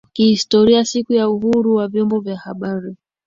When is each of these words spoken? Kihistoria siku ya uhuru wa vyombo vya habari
Kihistoria 0.13 0.85
siku 0.85 1.13
ya 1.13 1.29
uhuru 1.29 1.75
wa 1.75 1.87
vyombo 1.87 2.19
vya 2.19 2.37
habari 2.37 2.97